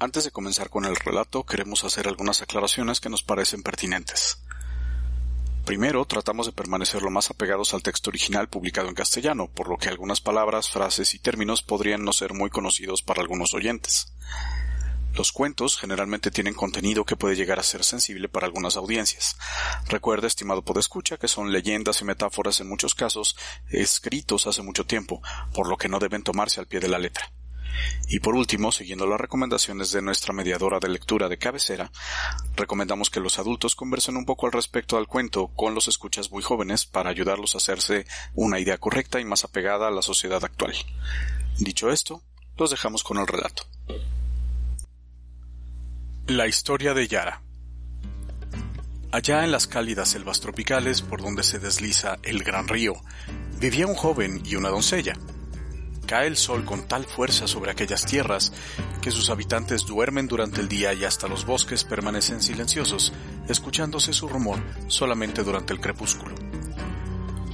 [0.00, 4.38] Antes de comenzar con el relato, queremos hacer algunas aclaraciones que nos parecen pertinentes.
[5.64, 9.76] Primero, tratamos de permanecer lo más apegados al texto original publicado en castellano, por lo
[9.76, 14.12] que algunas palabras, frases y términos podrían no ser muy conocidos para algunos oyentes.
[15.14, 19.36] Los cuentos generalmente tienen contenido que puede llegar a ser sensible para algunas audiencias.
[19.88, 23.36] Recuerda, estimado podescucha, que son leyendas y metáforas en muchos casos
[23.68, 25.20] escritos hace mucho tiempo,
[25.52, 27.32] por lo que no deben tomarse al pie de la letra.
[28.08, 31.90] Y por último, siguiendo las recomendaciones de nuestra mediadora de lectura de cabecera,
[32.56, 36.42] recomendamos que los adultos conversen un poco al respecto al cuento con los escuchas muy
[36.42, 40.74] jóvenes para ayudarlos a hacerse una idea correcta y más apegada a la sociedad actual.
[41.58, 42.22] Dicho esto,
[42.56, 43.64] los dejamos con el relato.
[46.26, 47.42] La historia de Yara.
[49.10, 52.94] Allá en las cálidas selvas tropicales por donde se desliza el gran río,
[53.58, 55.14] vivía un joven y una doncella
[56.08, 58.50] Cae el sol con tal fuerza sobre aquellas tierras
[59.02, 63.12] que sus habitantes duermen durante el día y hasta los bosques permanecen silenciosos,
[63.46, 66.34] escuchándose su rumor solamente durante el crepúsculo.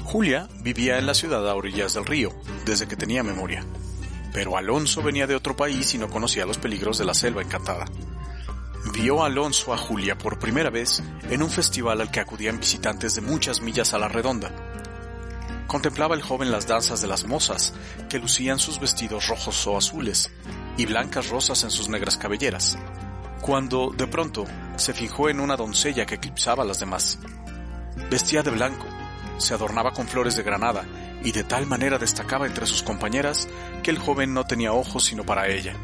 [0.05, 2.33] Julia vivía en la ciudad a orillas del río,
[2.65, 3.67] desde que tenía memoria,
[4.33, 7.87] pero Alonso venía de otro país y no conocía los peligros de la selva encantada.
[8.93, 13.21] Vio Alonso a Julia por primera vez en un festival al que acudían visitantes de
[13.21, 14.74] muchas millas a la redonda,
[15.75, 17.73] Contemplaba el joven las danzas de las mozas,
[18.09, 20.31] que lucían sus vestidos rojos o azules,
[20.77, 22.79] y blancas rosas en sus negras cabelleras,
[23.41, 24.45] cuando, de pronto,
[24.77, 27.19] se fijó en una doncella que eclipsaba a las demás.
[28.09, 28.87] Vestía de blanco,
[29.39, 30.85] se adornaba con flores de granada,
[31.25, 33.49] y de tal manera destacaba entre sus compañeras
[33.83, 35.75] que el joven no tenía ojos sino para ella.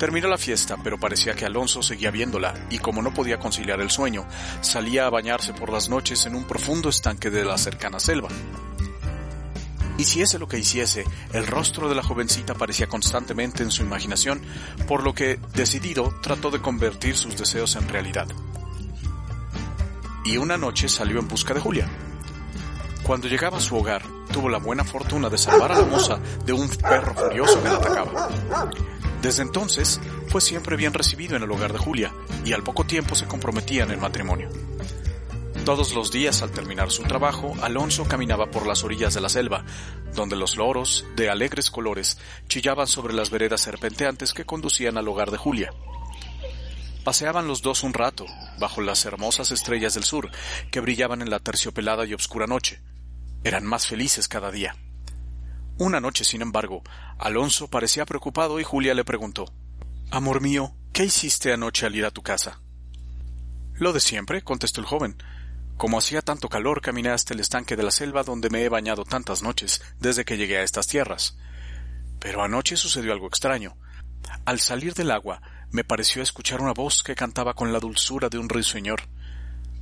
[0.00, 3.90] Terminó la fiesta, pero parecía que Alonso seguía viéndola, y como no podía conciliar el
[3.90, 4.24] sueño,
[4.62, 8.30] salía a bañarse por las noches en un profundo estanque de la cercana selva.
[9.98, 14.40] Hiciese lo que hiciese, el rostro de la jovencita aparecía constantemente en su imaginación,
[14.88, 18.28] por lo que, decidido, trató de convertir sus deseos en realidad.
[20.24, 21.90] Y una noche salió en busca de Julia.
[23.02, 24.02] Cuando llegaba a su hogar,
[24.32, 27.76] tuvo la buena fortuna de salvar a la moza de un perro furioso que la
[27.76, 28.28] atacaba.
[29.22, 32.12] Desde entonces fue siempre bien recibido en el hogar de Julia
[32.44, 34.48] y al poco tiempo se comprometía en el matrimonio.
[35.64, 39.64] Todos los días al terminar su trabajo, Alonso caminaba por las orillas de la selva,
[40.14, 42.16] donde los loros, de alegres colores,
[42.48, 45.70] chillaban sobre las veredas serpenteantes que conducían al hogar de Julia.
[47.04, 48.24] Paseaban los dos un rato,
[48.58, 50.30] bajo las hermosas estrellas del sur,
[50.70, 52.80] que brillaban en la terciopelada y oscura noche.
[53.44, 54.74] Eran más felices cada día.
[55.80, 56.82] Una noche, sin embargo,
[57.18, 59.46] Alonso parecía preocupado y Julia le preguntó
[60.10, 62.60] Amor mío, ¿qué hiciste anoche al ir a tu casa?
[63.76, 65.16] Lo de siempre, contestó el joven.
[65.78, 69.06] Como hacía tanto calor, caminé hasta el estanque de la selva donde me he bañado
[69.06, 71.38] tantas noches desde que llegué a estas tierras.
[72.18, 73.74] Pero anoche sucedió algo extraño.
[74.44, 75.40] Al salir del agua,
[75.70, 79.04] me pareció escuchar una voz que cantaba con la dulzura de un risueñor.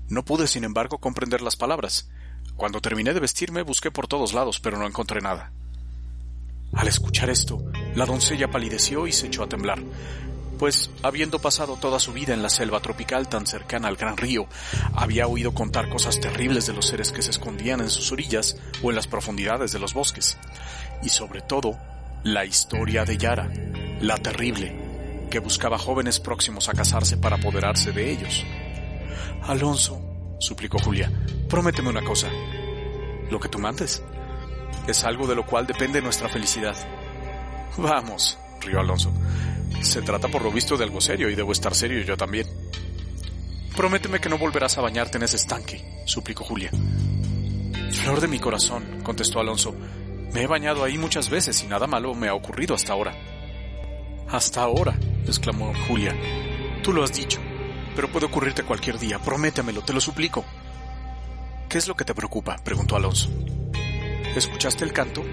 [0.08, 2.08] No pude, sin embargo, comprender las palabras.
[2.54, 5.50] Cuando terminé de vestirme, busqué por todos lados, pero no encontré nada.
[6.72, 7.62] Al escuchar esto,
[7.94, 9.80] la doncella palideció y se echó a temblar,
[10.58, 14.46] pues, habiendo pasado toda su vida en la selva tropical tan cercana al gran río,
[14.92, 18.90] había oído contar cosas terribles de los seres que se escondían en sus orillas o
[18.90, 20.36] en las profundidades de los bosques,
[21.02, 21.78] y sobre todo,
[22.24, 23.50] la historia de Yara,
[24.00, 28.44] la terrible, que buscaba jóvenes próximos a casarse para apoderarse de ellos.
[29.42, 30.00] Alonso,
[30.40, 31.12] suplicó Julia,
[31.48, 32.28] prométeme una cosa.
[33.30, 34.02] Lo que tú mandes
[34.90, 36.76] es algo de lo cual depende nuestra felicidad.
[37.76, 39.12] Vamos, rió Alonso.
[39.82, 42.46] Se trata por lo visto de algo serio y debo estar serio yo también.
[43.76, 46.70] Prométeme que no volverás a bañarte en ese estanque, suplicó Julia.
[47.92, 49.74] Flor de mi corazón, contestó Alonso.
[50.32, 53.14] Me he bañado ahí muchas veces y nada malo me ha ocurrido hasta ahora.
[54.28, 56.14] Hasta ahora, exclamó Julia.
[56.82, 57.40] Tú lo has dicho,
[57.94, 59.18] pero puede ocurrirte cualquier día.
[59.18, 60.44] Prométemelo, te lo suplico.
[61.68, 62.56] ¿Qué es lo que te preocupa?
[62.64, 63.30] preguntó Alonso.
[64.36, 65.24] ¿Escuchaste el canto?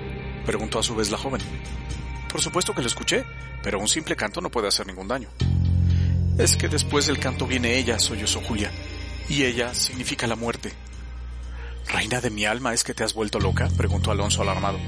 [0.45, 1.41] preguntó a su vez la joven.
[2.29, 3.25] Por supuesto que lo escuché,
[3.61, 5.29] pero un simple canto no puede hacer ningún daño.
[6.37, 8.71] Es que después del canto viene ella, sollozó Julia,
[9.29, 10.73] y ella significa la muerte.
[11.87, 13.69] Reina de mi alma, ¿es que te has vuelto loca?
[13.77, 14.79] preguntó Alonso alarmado.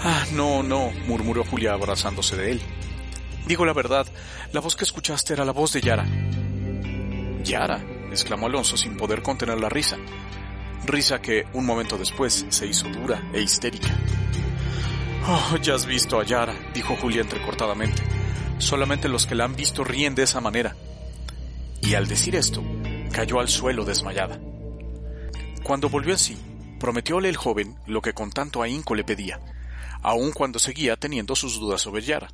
[0.00, 2.62] Ah, no, no, murmuró Julia abrazándose de él.
[3.46, 4.06] Digo la verdad,
[4.52, 6.06] la voz que escuchaste era la voz de Yara.
[7.42, 9.96] Yara, exclamó Alonso sin poder contener la risa
[10.84, 13.94] risa que un momento después se hizo dura e histérica.
[15.26, 18.02] Oh, ya has visto a Yara, dijo Julia entrecortadamente.
[18.58, 20.74] Solamente los que la han visto ríen de esa manera.
[21.82, 22.62] Y al decir esto,
[23.12, 24.40] cayó al suelo desmayada.
[25.62, 26.38] Cuando volvió en sí,
[26.80, 29.40] prometióle el joven lo que con tanto ahínco le pedía,
[30.02, 32.28] aun cuando seguía teniendo sus dudas sobre Yara.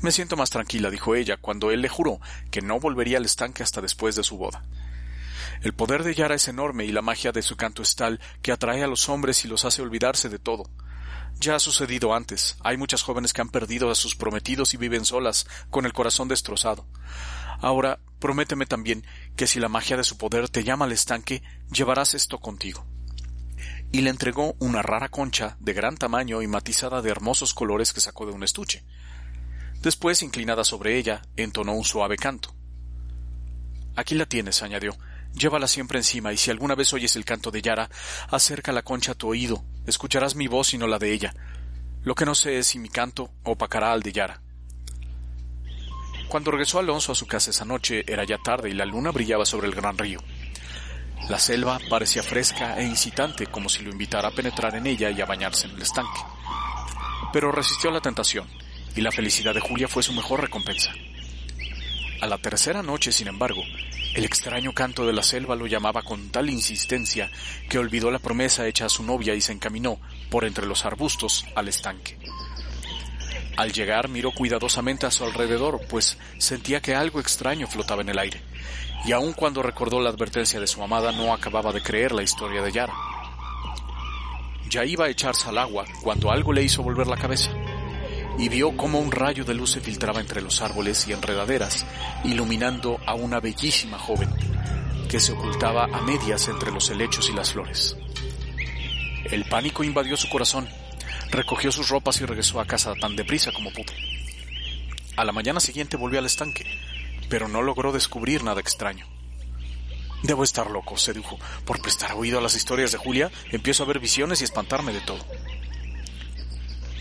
[0.00, 3.62] Me siento más tranquila, dijo ella, cuando él le juró que no volvería al estanque
[3.62, 4.64] hasta después de su boda.
[5.62, 8.50] El poder de Yara es enorme y la magia de su canto es tal que
[8.50, 10.64] atrae a los hombres y los hace olvidarse de todo.
[11.38, 12.56] Ya ha sucedido antes.
[12.64, 16.26] Hay muchas jóvenes que han perdido a sus prometidos y viven solas, con el corazón
[16.26, 16.88] destrozado.
[17.60, 19.06] Ahora, prométeme también
[19.36, 22.84] que si la magia de su poder te llama al estanque, llevarás esto contigo.
[23.92, 28.00] Y le entregó una rara concha de gran tamaño y matizada de hermosos colores que
[28.00, 28.84] sacó de un estuche.
[29.80, 32.52] Después, inclinada sobre ella, entonó un suave canto.
[33.94, 34.96] Aquí la tienes, añadió.
[35.34, 37.90] Llévala siempre encima, y si alguna vez oyes el canto de Yara,
[38.28, 39.64] acerca la concha a tu oído.
[39.86, 41.34] Escucharás mi voz y no la de ella.
[42.02, 44.42] Lo que no sé es si mi canto opacará al de Yara.
[46.28, 49.44] Cuando regresó Alonso a su casa esa noche era ya tarde y la luna brillaba
[49.44, 50.20] sobre el gran río.
[51.28, 55.20] La selva parecía fresca e incitante como si lo invitara a penetrar en ella y
[55.20, 56.20] a bañarse en el estanque.
[57.32, 58.48] Pero resistió a la tentación
[58.96, 60.92] y la felicidad de Julia fue su mejor recompensa.
[62.22, 63.64] A la tercera noche, sin embargo,
[64.14, 67.28] el extraño canto de la selva lo llamaba con tal insistencia
[67.68, 69.98] que olvidó la promesa hecha a su novia y se encaminó,
[70.30, 72.16] por entre los arbustos, al estanque.
[73.56, 78.20] Al llegar miró cuidadosamente a su alrededor, pues sentía que algo extraño flotaba en el
[78.20, 78.40] aire,
[79.04, 82.62] y aun cuando recordó la advertencia de su amada no acababa de creer la historia
[82.62, 82.94] de Yara.
[84.70, 87.50] Ya iba a echarse al agua cuando algo le hizo volver la cabeza
[88.38, 91.84] y vio cómo un rayo de luz se filtraba entre los árboles y enredaderas,
[92.24, 94.30] iluminando a una bellísima joven
[95.08, 97.96] que se ocultaba a medias entre los helechos y las flores.
[99.30, 100.68] El pánico invadió su corazón,
[101.30, 103.92] recogió sus ropas y regresó a casa tan deprisa como pudo.
[105.16, 106.64] A la mañana siguiente volvió al estanque,
[107.28, 109.06] pero no logró descubrir nada extraño.
[110.22, 111.38] Debo estar loco, se dijo.
[111.64, 115.00] Por prestar oído a las historias de Julia, empiezo a ver visiones y espantarme de
[115.00, 115.24] todo.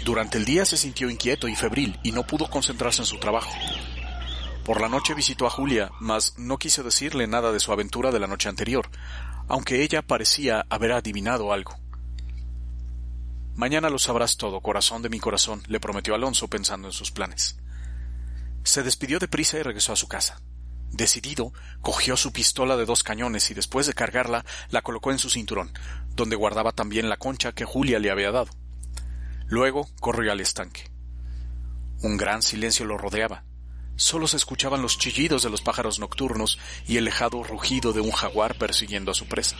[0.04, 3.52] Durante el día se sintió inquieto y febril y no pudo concentrarse en su trabajo.
[4.66, 8.20] Por la noche visitó a Julia, mas no quiso decirle nada de su aventura de
[8.20, 8.90] la noche anterior,
[9.48, 11.78] aunque ella parecía haber adivinado algo.
[13.56, 17.58] Mañana lo sabrás todo, corazón de mi corazón, le prometió Alonso pensando en sus planes.
[18.64, 20.42] Se despidió de prisa y regresó a su casa.
[20.92, 25.30] Decidido, cogió su pistola de dos cañones y después de cargarla la colocó en su
[25.30, 25.72] cinturón,
[26.16, 28.61] donde guardaba también la concha que Julia le había dado.
[29.52, 30.90] Luego corrió al estanque.
[32.04, 33.44] Un gran silencio lo rodeaba.
[33.98, 36.58] Solo se escuchaban los chillidos de los pájaros nocturnos
[36.88, 39.58] y el lejado rugido de un jaguar persiguiendo a su presa.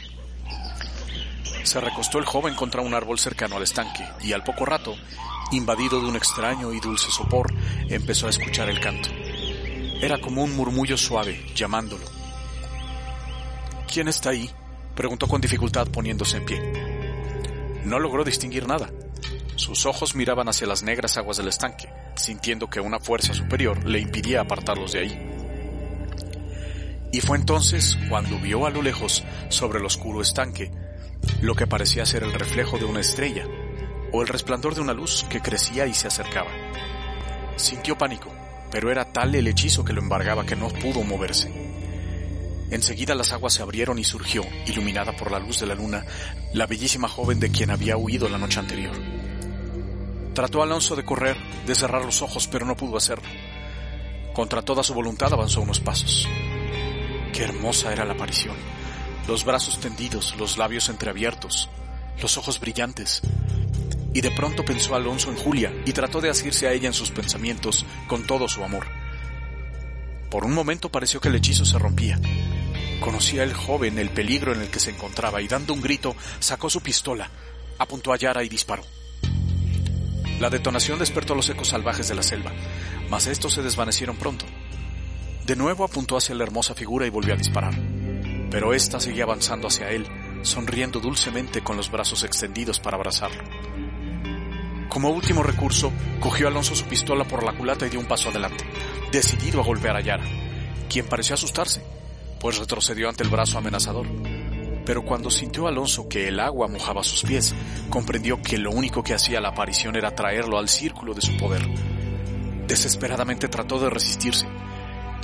[1.64, 4.96] Se recostó el joven contra un árbol cercano al estanque y al poco rato,
[5.52, 7.54] invadido de un extraño y dulce sopor,
[7.90, 9.10] empezó a escuchar el canto.
[10.02, 12.06] Era como un murmullo suave, llamándolo.
[13.92, 14.50] ¿Quién está ahí?
[14.96, 17.82] preguntó con dificultad poniéndose en pie.
[17.84, 18.90] No logró distinguir nada.
[19.62, 24.00] Sus ojos miraban hacia las negras aguas del estanque, sintiendo que una fuerza superior le
[24.00, 25.32] impidía apartarlos de ahí.
[27.12, 30.72] Y fue entonces cuando vio a lo lejos, sobre el oscuro estanque,
[31.42, 33.46] lo que parecía ser el reflejo de una estrella,
[34.12, 36.50] o el resplandor de una luz que crecía y se acercaba.
[37.56, 38.34] Sintió pánico,
[38.72, 41.54] pero era tal el hechizo que lo embargaba que no pudo moverse.
[42.72, 46.04] Enseguida las aguas se abrieron y surgió, iluminada por la luz de la luna,
[46.52, 49.11] la bellísima joven de quien había huido la noche anterior.
[50.34, 53.28] Trató Alonso de correr, de cerrar los ojos, pero no pudo hacerlo.
[54.34, 56.28] Contra toda su voluntad avanzó unos pasos.
[57.34, 58.56] Qué hermosa era la aparición.
[59.28, 61.70] Los brazos tendidos, los labios entreabiertos,
[62.22, 63.22] los ojos brillantes.
[64.14, 67.12] Y de pronto pensó Alonso en Julia y trató de asirse a ella en sus
[67.12, 68.88] pensamientos con todo su amor.
[70.30, 72.20] Por un momento pareció que el hechizo se rompía.
[73.02, 76.70] Conocía el joven el peligro en el que se encontraba y dando un grito sacó
[76.70, 77.30] su pistola,
[77.78, 78.84] apuntó a Yara y disparó.
[80.42, 82.52] La detonación despertó los ecos salvajes de la selva,
[83.12, 84.44] mas estos se desvanecieron pronto.
[85.46, 87.76] De nuevo apuntó hacia la hermosa figura y volvió a disparar.
[88.50, 90.08] Pero ésta seguía avanzando hacia él,
[90.42, 93.44] sonriendo dulcemente con los brazos extendidos para abrazarlo.
[94.90, 98.66] Como último recurso, cogió Alonso su pistola por la culata y dio un paso adelante,
[99.12, 100.26] decidido a golpear a Yara,
[100.90, 101.84] quien pareció asustarse,
[102.40, 104.08] pues retrocedió ante el brazo amenazador
[104.86, 107.54] pero cuando sintió Alonso que el agua mojaba sus pies,
[107.90, 111.62] comprendió que lo único que hacía la aparición era traerlo al círculo de su poder.
[112.68, 114.48] Desesperadamente trató de resistirse,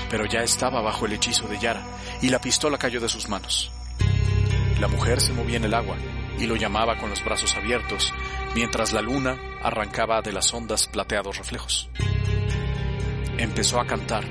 [0.10, 1.86] pero ya estaba bajo el hechizo de Yara
[2.22, 3.72] y la pistola cayó de sus manos.
[4.80, 5.98] La mujer se movía en el agua
[6.40, 8.14] y lo llamaba con los brazos abiertos,
[8.54, 11.90] mientras la luna arrancaba de las ondas plateados reflejos.
[13.38, 14.24] Empezó a cantar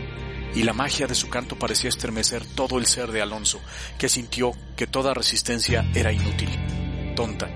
[0.54, 3.60] y la magia de su canto parecía estremecer todo el ser de Alonso,
[3.98, 6.50] que sintió que toda resistencia era inútil,
[7.16, 7.48] tonta,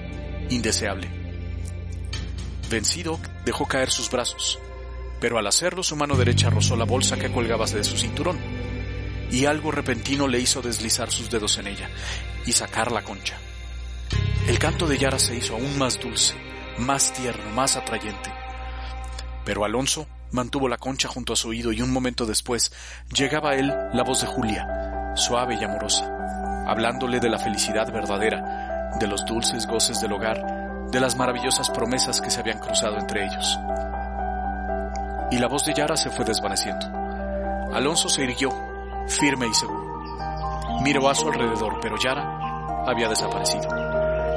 [0.48, 1.08] indeseable.
[2.70, 4.58] Vencido, dejó caer sus brazos.
[5.20, 8.38] pero al hacerlo su mano derecha rozó la bolsa que colgaba de su cinturón,
[9.30, 11.90] y algo repentino le hizo deslizar sus dedos en ella
[12.46, 13.38] y sacar la concha.
[14.48, 16.34] El canto de Yara se hizo aún más dulce,
[16.78, 18.32] más tierno, más atrayente.
[19.44, 22.72] Pero Alonso mantuvo la concha junto a su oído y un momento después
[23.14, 24.66] llegaba a él la voz de Julia,
[25.16, 26.10] suave y amorosa,
[26.70, 30.40] hablándole de la felicidad verdadera, de los dulces goces del hogar,
[30.88, 33.58] de las maravillosas promesas que se habían cruzado entre ellos.
[35.32, 36.86] Y la voz de Yara se fue desvaneciendo.
[37.74, 38.50] Alonso se irguió,
[39.08, 40.00] firme y seguro.
[40.82, 43.68] Miró a su alrededor, pero Yara había desaparecido.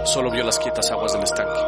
[0.05, 1.61] Solo vio las quietas aguas del estanque,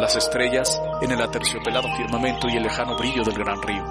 [0.00, 3.84] las estrellas en el aterciopelado firmamento y el lejano brillo del gran río.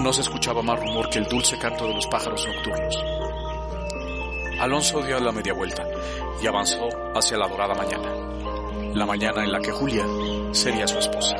[0.00, 3.21] No se escuchaba más rumor que el dulce canto de los pájaros nocturnos.
[4.62, 5.84] Alonso dio la media vuelta
[6.40, 8.08] y avanzó hacia la dorada mañana,
[8.94, 10.06] la mañana en la que Julia
[10.52, 11.34] sería su esposa.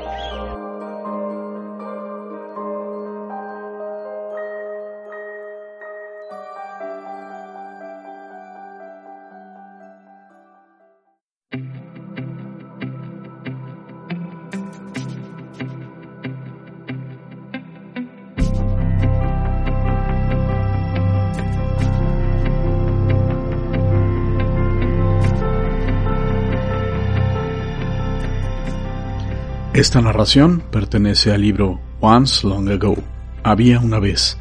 [29.74, 32.94] Esta narración pertenece al libro Once Long Ago,
[33.42, 34.36] Había una vez,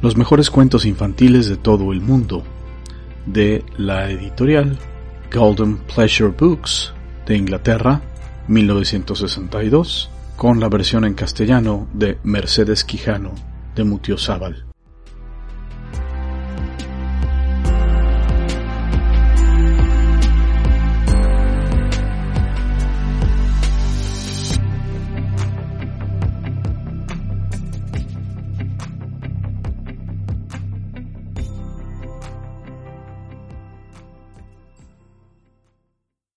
[0.00, 2.42] los mejores cuentos infantiles de todo el mundo,
[3.26, 4.78] de la editorial
[5.30, 6.94] Golden Pleasure Books
[7.26, 8.00] de Inglaterra,
[8.48, 13.32] 1962, con la versión en castellano de Mercedes Quijano
[13.76, 14.71] de Mutiozábal.